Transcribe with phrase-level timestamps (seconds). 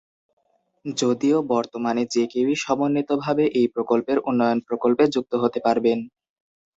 [0.85, 5.99] যদিও বর্তমানে যে কেউই সমন্বিতভাবে এই প্রকল্পের উন্নয়ন প্রকল্পে যুক্ত হতে পারবেন।